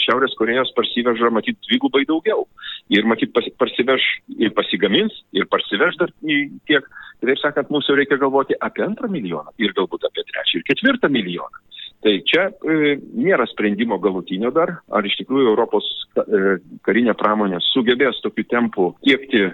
Šiaurės 0.03 0.37
Korejos 0.39 0.71
parsiveža 0.77 1.31
matyt 1.35 1.59
dvigubai 1.67 2.05
daugiau 2.09 2.45
ir 2.93 3.07
matyt 3.09 3.33
pas, 3.35 3.47
parsiveš 3.59 4.05
ir 4.39 4.53
pasigamins 4.57 5.15
ir 5.35 5.49
parsiveš 5.51 5.99
dar 6.01 6.13
tiek. 6.23 6.87
Kitaip 7.17 7.39
sakant, 7.41 7.71
mūsų 7.73 7.95
reikia 7.97 8.19
galvoti 8.21 8.53
apie 8.61 8.83
antrą 8.85 9.09
milijoną 9.09 9.55
ir 9.57 9.71
galbūt 9.77 10.03
apie 10.05 10.21
trečią 10.27 10.59
ir 10.59 10.67
ketvirtą 10.67 11.09
milijoną. 11.09 11.63
Tai 12.05 12.13
čia 12.29 12.43
e, 12.53 12.95
nėra 13.17 13.47
sprendimo 13.49 13.97
galutinio 14.01 14.51
dar, 14.53 14.75
ar 14.93 15.05
iš 15.07 15.15
tikrųjų 15.23 15.49
Europos 15.49 15.87
e, 16.21 16.57
karinė 16.85 17.15
pramonė 17.17 17.57
sugebės 17.71 18.19
tokiu 18.21 18.45
tempu 18.51 18.91
tiekti 19.01 19.41
e, 19.47 19.53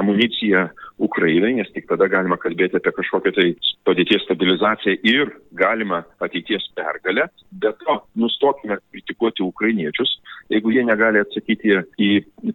amuniciją 0.00 0.66
Ukrainai, 1.00 1.54
nes 1.60 1.70
tik 1.70 1.86
tada 1.88 2.10
galima 2.10 2.40
kalbėti 2.42 2.80
apie 2.80 2.92
kažkokią 2.96 3.32
tai 3.36 3.46
padėties 3.86 4.26
stabilizaciją 4.26 4.98
ir 5.06 5.30
galima 5.56 6.02
ateities 6.20 6.66
pergalę. 6.76 7.28
Bet 7.62 7.78
to 7.86 8.00
nustokime 8.18 8.80
kritikuoti 8.90 9.46
ukrainiečius, 9.46 10.16
jeigu 10.50 10.74
jie 10.74 10.82
negali 10.84 11.22
atsakyti 11.22 11.78
į 12.02 12.10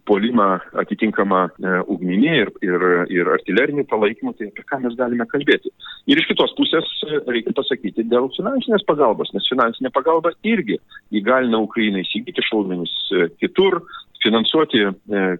polimą 0.06 0.50
atitinkamą 0.84 1.42
ugnimi 1.88 2.36
ir, 2.44 2.52
ir, 2.62 2.86
ir 3.10 3.32
artilerinį 3.38 3.86
palaikymą, 3.90 4.36
tai 4.36 4.52
apie 4.52 4.66
ką 4.68 4.82
mes 4.84 4.94
galime 5.00 5.26
kalbėti. 5.32 5.72
Ir 6.06 6.20
iš 6.20 6.28
kitos 6.30 6.52
pusės 6.58 6.86
reikia 7.26 7.56
pasakyti 7.56 8.04
dėl 8.06 8.28
finansinės 8.36 8.84
pagalbos, 8.86 9.06
nes 9.34 9.48
finansinė 9.50 9.92
pagalba 9.94 10.32
irgi 10.46 10.78
įgalina 11.14 11.60
Ukrainą 11.64 12.02
įsigyti 12.04 12.44
šaudmenis 12.46 12.92
e, 13.12 13.28
kitur, 13.42 13.80
finansuoti 14.24 14.82
e, 14.86 14.92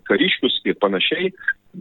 kariškius 0.09 0.61
ir 0.69 0.79
panašiai, 0.83 1.33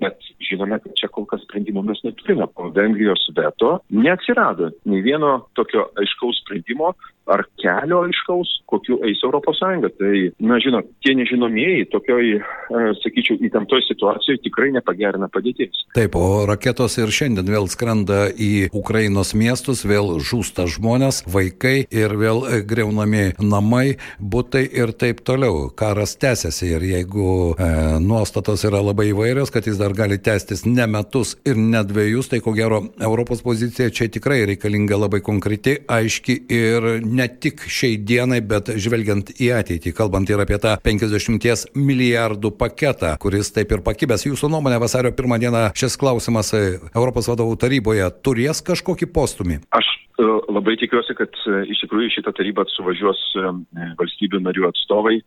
bet 0.02 0.30
žinome, 0.50 0.80
kad 0.84 0.96
čia 1.00 1.10
kol 1.14 1.28
kas 1.30 1.44
sprendimo 1.46 1.84
mes 1.86 2.02
neturime. 2.04 2.48
Po 2.56 2.70
Vengrijos 2.76 3.28
veto 3.38 3.80
neatsirado 3.90 4.72
nei 4.90 5.02
vieno 5.06 5.38
tokio 5.58 5.90
aiškaus 6.00 6.42
sprendimo 6.44 6.94
ar 7.26 7.44
kelio 7.62 8.04
aiškaus, 8.06 8.52
kokiu 8.70 9.00
eis 9.06 9.22
ES. 9.26 9.62
Tai, 9.98 10.14
na, 10.46 10.60
žinot, 10.62 10.88
tie 11.04 11.16
nežinomieji 11.18 11.88
tokioj, 11.94 12.32
e, 12.38 12.84
sakyčiau, 13.02 13.40
įtemptoj 13.48 13.82
situacijoje 13.88 14.44
tikrai 14.46 14.72
nepagerina 14.76 15.30
padėties. 15.34 15.86
Taip, 15.98 16.18
o 16.20 16.46
raketos 16.50 16.98
ir 17.02 17.14
šiandien 17.14 17.50
vėl 17.50 17.70
skrenda 17.72 18.28
į 18.30 18.70
Ukrainos 18.76 19.34
miestus, 19.38 19.86
vėl 19.88 20.20
žūsta 20.22 20.68
žmonės, 20.70 21.24
vaikai 21.32 21.88
ir 21.90 22.14
vėl 22.20 22.44
greunami 22.68 23.32
namai, 23.42 23.98
būtai 24.20 24.66
ir 24.70 24.94
taip 24.94 25.24
toliau. 25.26 25.70
Karas 25.76 26.16
tęsiasi 26.22 26.76
ir 26.76 26.86
jeigu 26.92 27.30
e, 27.58 27.70
nuostatos 28.04 28.66
yra 28.68 28.84
labai 28.86 29.10
įvairios, 29.14 29.54
kad 29.54 29.66
jis 29.66 29.80
dar 29.82 29.85
gali 29.94 30.18
tęstis 30.18 30.66
ne 30.66 30.88
metus 30.90 31.36
ir 31.46 31.58
ne 31.60 31.84
dviejus, 31.86 32.30
tai 32.32 32.40
ko 32.42 32.54
gero 32.58 32.82
Europos 33.04 33.44
pozicija 33.46 33.92
čia 33.94 34.08
tikrai 34.10 34.42
reikalinga 34.50 34.98
labai 34.98 35.22
konkreti, 35.26 35.76
aiški 35.88 36.38
ir 36.50 36.88
ne 37.06 37.28
tik 37.28 37.62
šiai 37.70 38.00
dienai, 38.02 38.42
bet 38.42 38.72
žvelgiant 38.82 39.34
į 39.38 39.52
ateitį, 39.60 39.94
kalbant 39.98 40.30
ir 40.30 40.42
apie 40.42 40.58
tą 40.62 40.76
50 40.86 41.76
milijardų 41.78 42.52
paketą, 42.58 43.16
kuris 43.22 43.52
taip 43.56 43.72
ir 43.76 43.84
pakibęs. 43.86 44.26
Jūsų 44.30 44.50
nuomonė 44.54 44.80
vasario 44.82 45.14
pirmą 45.16 45.40
dieną 45.42 45.68
šis 45.78 46.00
klausimas 46.02 46.54
Europos 46.56 47.30
vadovų 47.32 47.60
taryboje 47.62 48.10
turės 48.26 48.64
kažkokį 48.66 49.12
postumį? 49.14 49.60
Aš 49.76 49.90
e, 49.92 50.28
labai 50.50 50.78
tikiuosi, 50.82 51.18
kad 51.18 51.36
e, 51.46 51.66
iš 51.74 51.86
tikrųjų 51.86 52.14
šitą 52.18 52.34
tarybą 52.38 52.66
suvažiuos 52.74 53.22
e, 53.38 53.52
valstybių 54.00 54.42
narių 54.48 54.70
atstovai 54.72 55.20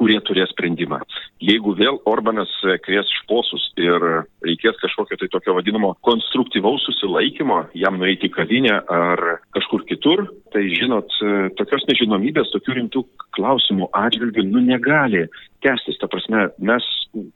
kurie 0.00 0.18
turės 0.24 0.52
sprendimą. 0.52 1.00
Jeigu 1.42 1.74
vėl 1.78 1.98
Orbanas 2.08 2.52
kvies 2.84 3.08
šposus 3.22 3.64
ir 3.80 4.02
reikės 4.44 4.78
kažkokio 4.82 5.18
tai 5.20 5.28
tokio 5.32 5.56
vadinamo 5.56 5.94
konstruktyvaus 6.06 6.84
susilaikymo, 6.88 7.62
jam 7.76 7.98
nueiti 8.00 8.30
į 8.30 8.34
kavinę 8.36 8.76
ar 8.92 9.24
kažkur 9.56 9.86
kitur, 9.88 10.26
tai 10.54 10.66
žinot, 10.72 11.12
tokios 11.60 11.88
nežinomybės, 11.90 12.52
tokių 12.54 12.78
rimtų 12.80 13.04
klausimų 13.36 13.90
atžvilgių, 13.96 14.46
nu 14.48 14.64
negali 14.64 15.26
tęstis. 15.64 15.98
Ta 16.00 16.08
prasme, 16.12 16.48
mes, 16.60 16.86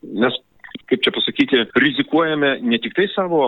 mes 0.05 0.37
kaip 0.91 1.03
čia 1.05 1.13
pasakyti, 1.15 1.65
rizikuojame 1.79 2.57
ne 2.67 2.79
tik 2.83 2.95
tai 2.99 3.07
savo 3.15 3.43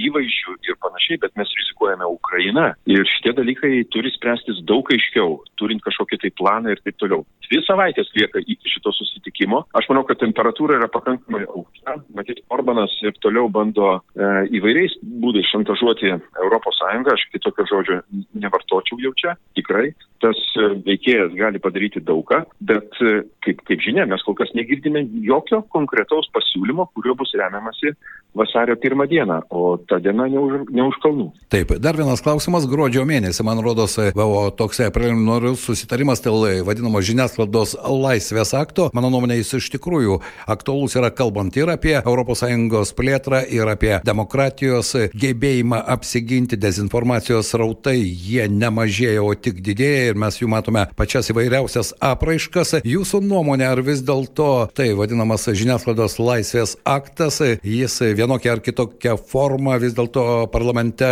įvaizdžių 0.00 0.56
ir 0.68 0.78
panašiai, 0.82 1.20
bet 1.22 1.34
mes 1.38 1.50
rizikuojame 1.58 2.06
Ukrainą. 2.10 2.70
Ir 2.90 3.06
šitie 3.16 3.34
dalykai 3.38 3.72
turi 3.94 4.12
spręstis 4.14 4.62
daug 4.68 4.90
aiškiau, 4.94 5.38
turint 5.60 5.84
kažkokį 5.84 6.20
tai 6.24 6.32
planą 6.40 6.74
ir 6.74 6.82
taip 6.84 6.98
toliau. 7.00 7.24
Dvi 7.46 7.62
savaitės 7.66 8.10
lieka 8.16 8.42
iki 8.44 8.70
šito 8.70 8.92
susitikimo. 8.94 9.64
Aš 9.76 9.88
manau, 9.90 10.04
kad 10.08 10.20
temperatūra 10.22 10.78
yra 10.78 10.90
pakankamai 10.92 11.44
aukšta. 11.48 11.96
Matyt, 12.16 12.44
Orbanas 12.54 12.94
ir 13.04 13.16
toliau 13.24 13.50
bando 13.52 13.96
e, 13.98 14.28
įvairiais 14.58 14.96
būdais 15.02 15.50
šantažuoti 15.50 16.14
ES. 16.14 16.84
Aš 17.10 17.26
kitokio 17.34 17.66
žodžio 17.70 17.98
nevartočiau 18.38 19.00
jau 19.02 19.12
čia. 19.18 19.34
Tikrai 19.58 19.90
tas 20.22 20.38
e, 20.60 20.68
veikėjas 20.86 21.34
gali 21.38 21.60
padaryti 21.62 22.02
daugą, 22.04 22.42
bet 22.70 22.98
e, 23.02 23.22
kaip, 23.44 23.64
kaip 23.68 23.82
žinia, 23.82 24.06
mes 24.10 24.22
kol 24.26 24.36
kas 24.38 24.52
negirdime 24.56 25.02
jokio 25.26 25.62
konkretaus 25.74 26.28
pasiūlymo, 26.34 26.90
kuriuo 26.94 27.16
bus 27.18 27.32
remiamasi 27.40 27.94
vasario 28.36 28.76
pirmą 28.78 29.08
dieną, 29.10 29.40
o 29.50 29.74
ta 29.90 29.98
diena 29.98 30.28
ne 30.30 30.38
už, 30.38 30.52
ne 30.70 30.86
už 30.86 31.00
kalnų. 31.02 31.30
Taip, 31.50 31.74
dar 31.82 31.98
vienas 31.98 32.22
klausimas. 32.22 32.68
Gruodžio 32.70 33.02
mėnesį, 33.08 33.42
man 33.48 33.58
rodos, 33.64 33.96
buvo 34.14 34.44
toks 34.54 34.84
preliminarus 34.94 35.49
susitarimas 35.58 36.22
dėl 36.24 36.64
vadinamo 36.66 37.00
žiniasklaidos 37.04 37.76
laisvės 37.84 38.52
akto. 38.58 38.88
Mano 38.96 39.10
nuomonė, 39.12 39.40
jis 39.40 39.56
iš 39.60 39.70
tikrųjų 39.76 40.20
aktualus 40.50 40.96
yra 40.98 41.10
kalbant 41.14 41.56
ir 41.58 41.70
apie 41.72 41.96
ES 42.00 42.92
plėtrą, 42.96 43.40
ir 43.50 43.68
apie 43.70 43.92
demokratijos 44.06 44.94
gebėjimą 45.14 45.80
apsiginti 45.94 46.58
dezinformacijos 46.60 47.52
rautai. 47.58 47.98
Jie 48.00 48.46
nemažėja, 48.50 49.22
o 49.22 49.34
tik 49.34 49.60
didėja 49.64 50.10
ir 50.10 50.20
mes 50.20 50.40
jų 50.40 50.50
matome 50.52 50.86
pačias 50.98 51.30
įvairiausias 51.32 51.94
apraiškas. 52.00 52.80
Jūsų 52.86 53.22
nuomonė, 53.26 53.68
ar 53.70 53.82
vis 53.86 54.04
dėlto 54.06 54.70
tai 54.76 54.90
vadinamas 54.98 55.48
žiniasklaidos 55.48 56.18
laisvės 56.20 56.76
aktas, 56.88 57.40
jis 57.62 58.00
vienokia 58.16 58.54
ar 58.56 58.64
kitokia 58.64 59.16
forma 59.16 59.78
vis 59.82 59.94
dėlto 59.96 60.46
parlamente 60.52 61.08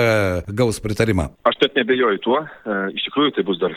gaus 0.49 0.81
pritarimą? 0.85 1.31
Aš 1.49 1.61
net 1.63 1.79
nebejoju 1.81 2.23
tuo. 2.25 2.41
E, 2.43 2.79
iš 2.97 3.09
tikrųjų, 3.09 3.35
tai 3.37 3.47
bus 3.49 3.61
dar 3.61 3.75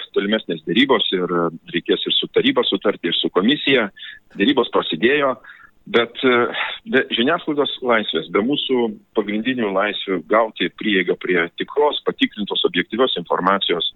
tolimesnės 0.51 0.65
dėrybos 0.67 1.08
ir 1.13 1.31
reikės 1.74 2.05
ir 2.05 2.13
su 2.13 2.27
taryba 2.34 2.63
sutarti, 2.63 3.10
ir 3.10 3.15
su 3.15 3.29
komisija. 3.29 3.89
Dėrybos 4.36 4.72
prasidėjo. 4.72 5.39
Bet 5.88 6.13
e, 6.24 6.53
be 6.86 7.01
žiniasklaidos 7.10 7.79
laisvės, 7.81 8.29
be 8.29 8.39
mūsų 8.46 8.91
pagrindinių 9.17 9.72
laisvių 9.74 10.22
gauti 10.29 10.70
prieigą 10.77 11.15
prie 11.17 11.48
tikros, 11.58 12.03
patikrintos, 12.05 12.62
objektyvios 12.67 13.17
informacijos, 13.17 13.88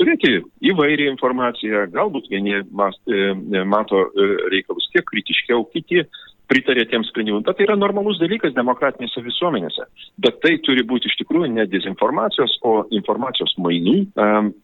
turėti 0.00 0.40
įvairią 0.64 1.10
informaciją, 1.12 1.84
galbūt 1.92 2.30
vieni 2.32 2.56
e, 2.56 3.64
mato 3.68 4.06
reikalus 4.48 4.88
kiek 4.94 5.04
kritiškiau, 5.04 5.66
kiti 5.74 6.06
pritarė 6.54 6.86
tiems 6.90 7.10
sprendimams. 7.10 7.44
Bet 7.48 7.58
tai 7.58 7.66
yra 7.66 7.76
normalus 7.78 8.20
dalykas 8.22 8.54
demokratinėse 8.54 9.24
visuomenėse. 9.26 9.88
Bet 10.22 10.38
tai 10.44 10.54
turi 10.66 10.86
būti 10.86 11.10
iš 11.10 11.18
tikrųjų 11.24 11.50
ne 11.56 11.66
dezinformacijos, 11.70 12.56
o 12.62 12.74
informacijos 12.94 13.56
mainų. 13.58 13.96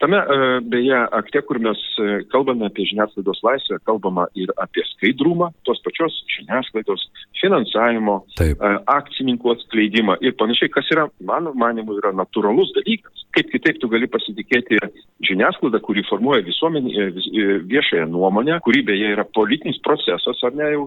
Tame 0.02 0.22
beje 0.70 1.00
akte, 1.18 1.42
kur 1.48 1.58
mes 1.62 1.80
e, 1.98 2.20
kalbame 2.32 2.68
apie 2.68 2.86
žiniasklaidos 2.90 3.42
laisvę, 3.46 3.80
kalbama 3.88 4.26
ir 4.38 4.52
apie 4.62 4.84
skaidrumą 4.94 5.50
tos 5.66 5.80
pačios 5.84 6.14
žiniasklaidos 6.36 7.06
finansavimo, 7.40 8.20
Taip. 8.38 8.62
akcininkų 8.90 9.54
atskleidimą 9.54 10.18
ir 10.24 10.36
panašiai, 10.40 10.70
kas 10.72 10.88
yra, 10.94 11.08
mano 11.26 11.54
manimu, 11.56 11.98
yra 12.00 12.12
natūralus 12.16 12.72
dalykas. 12.76 13.26
Kaip 13.34 13.50
kitaip 13.52 13.78
tu 13.80 13.88
gali 13.90 14.08
pasitikėti 14.10 14.78
žiniasklaidą, 15.26 15.80
kuri 15.84 16.04
formuoja 16.08 16.44
visuomenį, 16.46 16.92
e, 16.92 17.08
e, 17.42 17.58
viešąją 17.70 18.06
nuomonę, 18.10 18.58
kuri 18.66 18.82
beje 18.86 19.12
yra 19.14 19.24
politinis 19.36 19.80
procesas, 19.84 20.40
ar 20.46 20.56
ne, 20.56 20.70
jau 20.74 20.86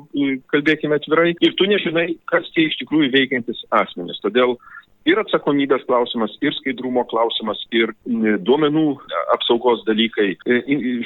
kalbėkime 0.54 0.93
atvirai, 0.98 1.34
ir 1.42 1.58
tu 1.60 1.68
nežinai, 1.70 2.14
kas 2.32 2.48
tie 2.56 2.68
iš 2.70 2.80
tikrųjų 2.82 3.12
veikiantis 3.14 3.66
asmenys. 3.74 4.22
Todėl 4.24 4.58
ir 5.10 5.20
atsakomybės 5.20 5.84
klausimas, 5.88 6.34
ir 6.46 6.56
skaidrumo 6.60 7.04
klausimas, 7.12 7.60
ir 7.76 7.92
duomenų 8.48 8.86
apsaugos 9.36 9.84
dalykai, 9.88 10.34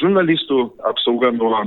žurnalistų 0.01 0.59
apsauga 0.89 1.31
nuo 1.35 1.63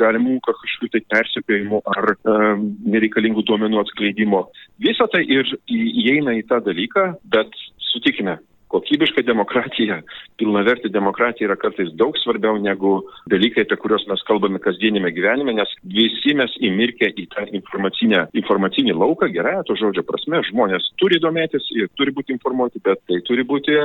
galimų 0.00 0.38
kažkokių 0.46 0.92
tai 0.94 1.02
persikėjimų 1.14 1.82
ar 1.94 2.14
um, 2.16 2.68
nereikalingų 2.88 3.44
duomenų 3.48 3.82
atskleidimo. 3.84 4.46
Visa 4.84 5.08
tai 5.12 5.24
ir 5.26 5.48
įeina 5.68 6.38
į 6.38 6.46
tą 6.48 6.62
dalyką, 6.64 7.10
bet 7.32 7.52
sutikime, 7.92 8.38
kokybiška 8.72 9.24
demokratija, 9.26 10.00
pilnavertė 10.40 10.90
demokratija 10.92 11.48
yra 11.48 11.56
kartais 11.60 11.90
daug 12.00 12.16
svarbiau 12.20 12.58
negu 12.62 12.98
dalykai, 13.32 13.64
apie 13.64 13.78
kuriuos 13.80 14.06
mes 14.10 14.24
kalbame 14.28 14.60
kasdienime 14.62 15.12
gyvenime, 15.16 15.56
nes 15.58 15.72
visi 15.94 16.34
mes 16.38 16.54
įmirkę 16.68 17.10
į 17.16 17.26
tą 17.34 17.46
informacinį 17.60 18.96
lauką, 18.98 19.30
gerąją 19.34 19.64
to 19.68 19.78
žodžio 19.80 20.04
prasme, 20.08 20.42
žmonės 20.50 20.92
turi 21.00 21.20
domėtis 21.22 21.66
ir 21.76 21.90
turi 21.98 22.14
būti 22.14 22.36
informuoti, 22.36 22.82
bet 22.84 23.02
tai 23.08 23.22
turi 23.28 23.46
būti 23.48 23.78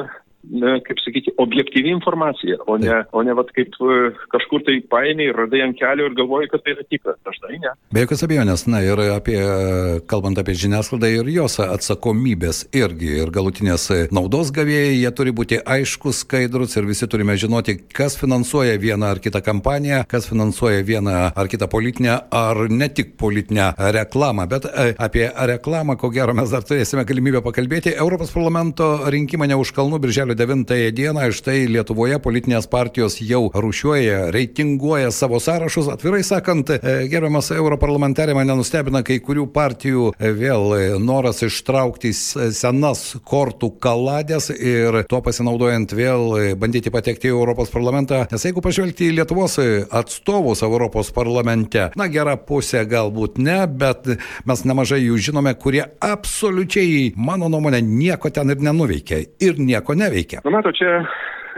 na, 0.44 0.78
kaip 0.84 1.00
sakyti, 1.04 1.32
objektyvi 1.38 1.90
informacija, 1.94 2.58
o 2.68 2.78
ne, 2.78 2.90
Taip. 2.90 3.16
o 3.16 3.24
ne 3.24 3.36
vat, 3.38 3.52
kaip 3.56 3.76
e, 3.80 4.00
kažkur 4.34 4.64
tai 4.68 4.78
paėmė 4.92 5.30
ir 5.30 5.40
radai 5.40 5.64
ant 5.66 5.78
kelio 5.80 6.10
ir 6.10 6.18
galvoji, 6.18 6.50
kad 6.52 6.64
tai 6.66 6.76
yra 6.76 6.86
tikra. 6.90 7.16
Dažnai 7.24 7.60
ne. 7.64 7.74
Be 7.94 8.04
jokios 8.04 8.26
abejonės, 8.28 8.66
na 8.72 8.82
ir 8.84 9.00
apie, 9.14 9.38
kalbant 10.12 10.40
apie 10.42 10.56
žiniasklaidą 10.60 11.12
ir 11.14 11.32
jos 11.34 11.60
atsakomybės 11.64 12.66
irgi 12.76 13.14
ir 13.24 13.32
galutinės 13.34 13.88
naudos 14.16 14.52
gavėjai, 14.56 15.00
jie 15.00 15.14
turi 15.16 15.36
būti 15.36 15.62
aiškus, 15.64 16.24
skaidrus 16.26 16.76
ir 16.78 16.90
visi 16.90 17.08
turime 17.10 17.38
žinoti, 17.40 17.78
kas 17.96 18.18
finansuoja 18.20 18.76
vieną 18.82 19.14
ar 19.16 19.24
kitą 19.24 19.44
kampaniją, 19.46 20.04
kas 20.12 20.28
finansuoja 20.30 20.84
vieną 20.88 21.16
ar 21.32 21.52
kitą 21.52 21.70
politinę 21.72 22.20
ar 22.34 22.66
ne 22.70 22.90
tik 22.90 23.16
politinę 23.20 23.72
reklamą, 23.96 24.48
bet 24.52 24.68
e, 24.68 24.92
apie 25.00 25.30
reklamą, 25.54 25.98
ko 26.00 26.12
gero, 26.14 26.36
mes 26.36 26.52
dar 26.52 26.66
turėsime 26.68 27.06
galimybę 27.08 27.44
pakalbėti. 27.46 27.96
Europos 27.96 28.34
parlamento 28.36 28.94
rinkimai 29.14 29.48
ne 29.52 29.58
už 29.60 29.74
kalnų, 29.76 30.02
birželio 30.04 30.33
birželio 30.34 30.66
9 30.66 30.92
dieną, 30.92 31.32
štai 31.32 31.68
Lietuvoje 31.68 32.20
politinės 32.20 32.68
partijos 32.68 33.20
jau 33.22 33.50
rušiuoja, 33.54 34.32
reitinguoja 34.32 35.12
savo 35.12 35.40
sąrašus. 35.40 35.88
Atvirai 35.94 36.24
sakant, 36.24 36.70
e, 36.70 37.08
gerbiamas 37.08 37.52
europarlamentarė 37.52 38.34
mane 38.34 38.56
nustebina 38.56 39.04
kai 39.04 39.20
kurių 39.20 39.48
partijų 39.54 40.14
e, 40.18 40.32
vėl 40.32 40.74
e, 40.76 41.00
noras 41.00 41.44
ištraukti 41.44 42.14
senas 42.14 43.16
kortų 43.24 43.74
kaladės 43.80 44.50
ir 44.50 45.04
tuo 45.10 45.22
pasinaudojant 45.22 45.94
vėl 45.94 46.56
bandyti 46.58 46.92
patekti 46.92 47.30
į 47.30 47.36
Europos 47.36 47.70
parlamentą. 47.70 48.26
Nes 48.32 48.46
jeigu 48.46 48.62
pažvelgti 48.62 49.10
į 49.10 49.18
Lietuvos 49.20 49.60
atstovus 49.92 50.64
Europos 50.64 51.12
parlamente, 51.12 51.90
na 51.96 52.08
gera 52.08 52.36
pusė 52.38 52.86
galbūt 52.90 53.38
ne, 53.38 53.64
bet 53.68 54.08
mes 54.46 54.66
nemažai 54.66 55.04
jų 55.04 55.20
žinome, 55.30 55.54
kurie 55.56 55.86
absoliučiai, 56.02 57.14
mano 57.16 57.50
nuomonė, 57.50 57.82
nieko 57.84 58.32
ten 58.34 58.54
ir 58.54 58.64
nenuveikia 58.64 59.24
ir 59.44 59.60
nieko 59.60 59.96
neveikia. 59.98 60.23
Na, 60.46 60.58
mato, 60.58 60.72
čia 60.76 61.02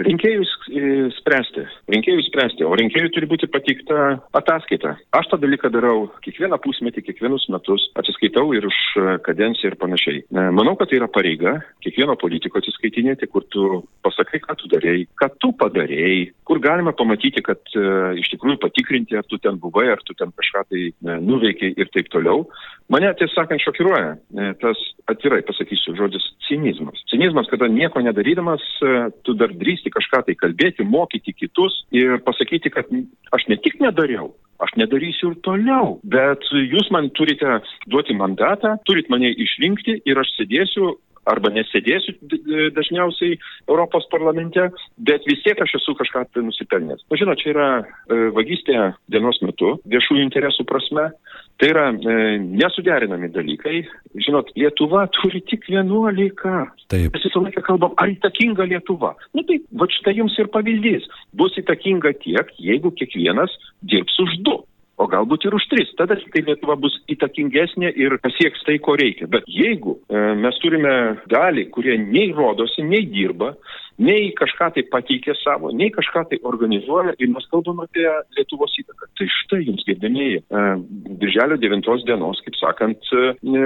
rinkėjus 0.04 0.52
e, 0.70 0.82
spręsti. 1.20 1.66
Rinkėjus 1.92 2.28
spręsti, 2.30 2.66
o 2.68 2.74
rinkėjui 2.78 3.12
turi 3.16 3.30
būti 3.30 3.50
pateikta 3.52 4.18
ataskaita. 4.36 4.96
Aš 5.16 5.30
tą 5.32 5.40
dalyką 5.42 5.72
darau 5.74 6.08
kiekvieną 6.26 6.60
pusmetį, 6.64 7.06
kiekvienus 7.08 7.48
metus, 7.54 7.88
atsiskaitau 8.00 8.50
ir 8.58 8.68
už 8.68 8.80
e, 9.00 9.06
kadenciją 9.26 9.72
ir 9.72 9.78
panašiai. 9.82 10.24
E, 10.26 10.48
manau, 10.56 10.76
kad 10.80 10.92
tai 10.92 11.00
yra 11.00 11.10
pareiga 11.12 11.58
kiekvieno 11.86 12.18
politiko 12.20 12.60
atsiskaitinėti, 12.62 13.30
kur 13.32 13.48
tu 13.54 13.84
pasakai, 14.06 14.42
ką 14.44 14.58
tu 14.60 14.72
darėjai, 14.74 15.08
ką 15.22 15.32
tu 15.42 15.52
padarėjai, 15.62 16.20
kur 16.48 16.62
galima 16.64 16.96
pamatyti, 16.98 17.44
kad 17.46 17.62
e, 17.76 17.86
iš 18.22 18.32
tikrųjų 18.36 18.60
patikrinti, 18.64 19.20
ar 19.20 19.28
tu 19.30 19.40
ten 19.42 19.60
buvai, 19.62 19.88
ar 19.94 20.04
tu 20.06 20.18
ten 20.18 20.34
kažką 20.36 20.66
tai 20.72 20.88
e, 20.92 21.20
nuveikiai 21.24 21.76
ir 21.80 21.92
taip 21.96 22.12
toliau. 22.14 22.46
Mane, 22.94 23.10
tiesą 23.18 23.34
sakant, 23.34 23.64
šokiruoja 23.64 24.12
e, 24.14 24.50
tas, 24.62 24.82
atvirai 25.10 25.42
pasakysiu, 25.48 25.96
žodis 25.98 26.26
cinizmas. 26.46 27.02
Cinizmas, 27.10 27.50
kada 27.50 27.70
nieko 27.72 28.02
nedarydamas, 28.06 28.62
e, 28.86 28.92
tu 29.26 29.34
dar 29.40 29.54
drįsti 29.58 29.90
kažką 29.94 30.22
tai 30.28 30.36
kalbėti, 30.38 30.86
mokyti 30.86 31.34
kitus 31.34 31.82
ir 31.96 32.20
pasakyti, 32.28 32.70
kad 32.76 32.92
aš 33.34 33.48
ne 33.50 33.58
tik 33.58 33.80
nedariau, 33.82 34.36
aš 34.62 34.76
nedarysiu 34.78 35.34
ir 35.34 35.40
toliau, 35.48 35.96
bet 36.06 36.46
jūs 36.54 36.92
man 36.94 37.10
turite 37.18 37.58
duoti 37.90 38.14
mandatą, 38.18 38.78
turit 38.86 39.10
mane 39.10 39.34
išrinkti 39.34 40.00
ir 40.06 40.22
aš 40.22 40.36
sėdėsiu 40.38 40.94
arba 41.26 41.50
nesėdėsiu 41.54 42.14
dažniausiai 42.76 43.38
Europos 43.66 44.06
parlamente, 44.12 44.68
bet 45.10 45.26
vis 45.30 45.42
tiek 45.46 45.60
aš 45.62 45.78
esu 45.80 45.96
kažką 45.98 46.26
tai 46.30 46.44
nusipelnęs. 46.46 47.02
Na, 47.10 47.20
žinot, 47.20 47.42
čia 47.42 47.52
yra 47.54 47.70
e, 47.82 48.20
vagystė 48.36 48.92
dienos 49.12 49.42
metu, 49.42 49.76
viešųjų 49.90 50.26
interesų 50.28 50.68
prasme, 50.70 51.10
Tai 51.56 51.70
yra 51.72 51.86
e, 51.94 52.16
nesuderinami 52.44 53.30
dalykai. 53.32 53.86
Žinot, 54.26 54.52
Lietuva 54.60 55.06
turi 55.16 55.40
tik 55.48 55.70
11. 55.72 56.36
Taip. 56.92 57.16
Mes 57.16 57.28
visą 57.28 57.44
laiką 57.46 57.64
kalbam, 57.64 57.96
ar 58.02 58.12
įtakinga 58.12 58.68
Lietuva. 58.68 59.14
Na 59.32 59.40
nu, 59.40 59.46
tai, 59.48 59.62
va 59.80 59.88
štai 59.96 60.18
jums 60.20 60.36
ir 60.42 60.52
pavyzdys. 60.52 61.08
Bus 61.40 61.56
įtakinga 61.62 62.12
tiek, 62.26 62.52
jeigu 62.60 62.92
kiekvienas 63.00 63.56
dirbs 63.88 64.20
už 64.26 64.40
du. 64.48 64.58
O 64.96 65.08
galbūt 65.12 65.44
ir 65.44 65.56
už 65.58 65.66
tris. 65.68 65.90
Tada 66.00 66.16
tai 66.32 66.42
Lietuva 66.48 66.78
bus 66.80 66.94
įtakingesnė 67.12 67.92
ir 68.00 68.16
pasieks 68.24 68.64
tai, 68.68 68.78
ko 68.84 68.96
reikia. 69.00 69.28
Bet 69.32 69.48
jeigu 69.52 69.98
e, 70.08 70.22
mes 70.40 70.60
turime 70.64 70.94
dalį, 71.32 71.68
kurie 71.76 71.98
nei 72.00 72.30
rodosi, 72.36 72.86
nei 72.88 73.04
dirba, 73.12 73.52
nei 74.00 74.32
kažką 74.40 74.70
tai 74.78 74.86
pateikė 74.92 75.36
savo, 75.42 75.74
nei 75.76 75.92
kažką 75.96 76.26
tai 76.32 76.40
organizuoja 76.48 77.18
ir 77.20 77.32
mes 77.34 77.48
kalbam 77.52 77.84
apie 77.84 78.08
Lietuvos 78.38 78.76
įtaką. 78.80 79.12
Tai 79.20 79.30
štai 79.42 79.62
jums, 79.66 79.84
gerbėmėjai, 79.90 80.42
e, 80.42 80.66
birželio 81.20 81.60
9 81.60 82.08
dienos, 82.08 82.40
kaip 82.48 82.60
sakant, 82.62 83.12
e, 83.12 83.66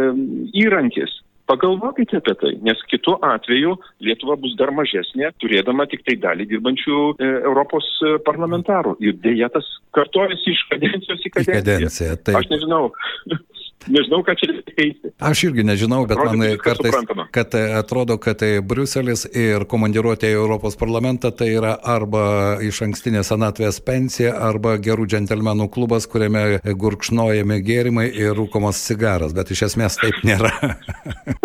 įrankis. 0.66 1.14
Pagalvokite 1.50 2.20
apie 2.22 2.36
tai, 2.38 2.52
nes 2.62 2.82
kitu 2.92 3.16
atveju 3.26 3.76
Lietuva 4.06 4.36
bus 4.38 4.54
dar 4.60 4.70
mažesnė, 4.76 5.32
turėdama 5.42 5.88
tik 5.90 6.04
tai 6.06 6.18
dalį 6.22 6.46
dirbančių 6.52 6.98
e, 7.18 7.30
Europos 7.50 7.88
e, 8.06 8.18
parlamentarų. 8.28 8.96
Ir 9.02 9.18
dėja 9.24 9.50
tas 9.56 9.66
kartojasi 9.98 10.54
iš 10.54 10.66
kadencijos 10.70 11.26
į 11.26 11.32
kadenciją. 11.40 11.56
Į 11.58 11.66
kadenciją 11.66 12.20
taip. 12.22 12.38
Aš 12.42 12.52
nežinau. 12.54 12.84
Nežinau, 13.88 14.20
ką 14.28 14.34
čia 14.36 14.52
keisti. 14.68 15.10
Aš 15.24 15.46
irgi 15.48 15.64
nežinau, 15.64 16.02
bet 16.08 16.20
atrodo, 16.20 16.38
man 16.38 16.58
kartais, 16.60 16.96
kad 17.32 17.56
e, 17.56 17.62
atrodo, 17.80 18.18
kad 18.20 18.42
tai 18.42 18.50
Bruselis 18.60 19.24
ir 19.32 19.64
komandiruotė 19.72 20.34
į 20.34 20.36
Europos 20.36 20.76
parlamentą 20.80 21.32
tai 21.32 21.48
yra 21.56 21.78
arba 21.80 22.60
iš 22.66 22.82
ankstinė 22.90 23.24
senatvės 23.24 23.80
pensija, 23.88 24.36
arba 24.50 24.76
gerų 24.84 25.08
džentelmenų 25.14 25.70
klubas, 25.72 26.10
kuriame 26.12 26.60
gurkšnojami 26.60 27.62
gėrimai 27.64 28.10
ir 28.12 28.36
rūkomas 28.38 28.84
cigaras, 28.84 29.34
bet 29.38 29.56
iš 29.56 29.70
esmės 29.72 29.98
taip 30.04 30.20
nėra. 30.28 30.52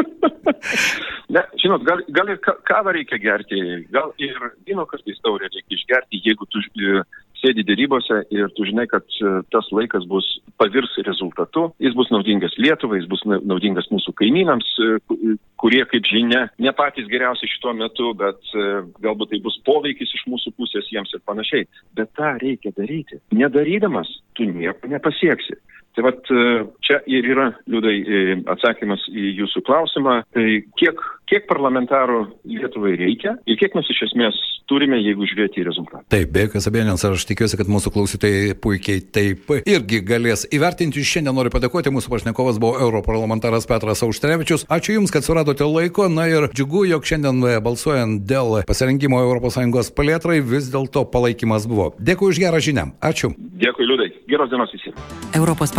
Ne, 1.32 1.42
žinot, 1.60 1.84
gal, 1.88 2.02
gal 2.12 2.30
ir 2.30 2.40
kavą 2.68 2.92
reikia 2.94 3.18
gerti, 3.20 3.58
gal 3.92 4.12
ir 4.20 4.36
vyno 4.68 4.84
kartais 4.88 5.20
taurę 5.24 5.48
reikia 5.48 5.78
išgerti, 5.78 6.20
jeigu 6.24 6.46
tu 6.52 6.60
e, 6.60 7.00
sėdi 7.40 7.64
dėrybose 7.64 8.20
ir 8.34 8.52
tu 8.56 8.66
žinai, 8.68 8.84
kad 8.90 9.06
e, 9.20 9.32
tas 9.54 9.70
laikas 9.72 10.04
bus 10.10 10.28
pavirs 10.60 10.92
rezultatu, 11.08 11.70
jis 11.82 11.96
bus 11.96 12.12
naudingas 12.12 12.54
Lietuvai, 12.60 13.00
jis 13.00 13.08
bus 13.10 13.24
naudingas 13.26 13.88
mūsų 13.92 14.12
kaimynams, 14.20 14.68
e, 14.84 15.36
kurie, 15.60 15.80
kaip 15.88 16.04
žinia, 16.12 16.44
ne 16.60 16.74
patys 16.76 17.08
geriausi 17.08 17.48
šituo 17.48 17.72
metu, 17.78 18.12
bet 18.20 18.52
galbūt 19.00 19.32
tai 19.32 19.40
bus 19.44 19.56
poveikis 19.64 20.12
iš 20.18 20.26
mūsų 20.28 20.52
pusės 20.58 20.90
jiems 20.92 21.14
ir 21.16 21.24
panašiai. 21.24 21.64
Bet 21.96 22.12
tą 22.18 22.34
reikia 22.42 22.74
daryti. 22.76 23.22
Nedarydamas, 23.32 24.10
tu 24.36 24.44
nieko 24.50 24.92
nepasieksi. 24.92 25.56
Tai 25.94 26.06
vat 26.08 26.32
čia 26.84 26.98
ir 27.10 27.28
yra, 27.30 27.50
liūdai, 27.70 27.96
atsakymas 28.56 29.04
į 29.12 29.34
jūsų 29.40 29.62
klausimą. 29.66 30.16
Tai 30.34 30.46
kiek, 30.80 31.04
kiek 31.30 31.46
parlamentarų 31.50 32.24
Lietuvai 32.50 32.96
reikia 32.98 33.36
ir 33.46 33.60
kiek 33.60 33.76
mes 33.78 33.88
iš 33.94 34.08
esmės 34.10 34.40
turime, 34.70 34.98
jeigu 35.02 35.26
žiūrėti 35.28 35.60
į 35.60 35.66
rezultatą. 35.68 36.02
Taip, 36.12 36.30
be 36.32 36.46
jokios 36.46 36.68
abejonės, 36.70 37.04
aš 37.08 37.26
tikiuosi, 37.28 37.58
kad 37.60 37.70
mūsų 37.70 37.92
klausytojai 37.94 38.54
puikiai 38.64 39.02
taip 39.14 39.50
irgi 39.60 40.00
galės 40.06 40.46
įvertinti. 40.54 41.04
Šiandien 41.04 41.36
noriu 41.36 41.52
padėkoti, 41.52 41.92
mūsų 41.94 42.12
pašnekovas 42.12 42.60
buvo 42.62 42.80
europarlamentaras 42.86 43.68
Petras 43.70 44.02
Auštrevičius. 44.06 44.66
Ačiū 44.72 44.98
Jums, 44.98 45.12
kad 45.14 45.26
suradote 45.26 45.66
laiko. 45.68 46.08
Na 46.12 46.26
ir 46.30 46.48
džiugu, 46.52 46.86
jog 46.88 47.06
šiandien 47.08 47.42
balsuojant 47.64 48.24
dėl 48.28 48.62
pasirinkimo 48.68 49.20
ES 49.24 49.92
plėtrai 49.96 50.40
vis 50.44 50.70
dėlto 50.72 51.04
palaikymas 51.12 51.68
buvo. 51.68 51.92
Dėkui 52.00 52.32
už 52.32 52.40
gerą 52.40 52.60
žinią. 52.64 52.88
Ačiū. 53.04 53.34
Dėkui, 53.60 53.86
Liudai. 53.88 54.10
Geros 54.30 54.50
dienos 54.52 54.72
visiems. 54.72 55.00
Europos 55.36 55.74